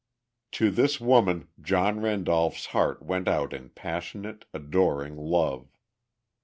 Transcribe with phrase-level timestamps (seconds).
[0.53, 5.77] To this woman, John Randolph's heart went out in passionate, adoring love.